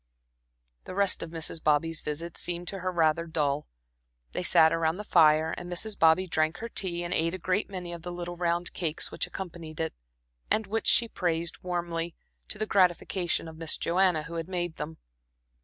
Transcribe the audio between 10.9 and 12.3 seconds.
praised warmly,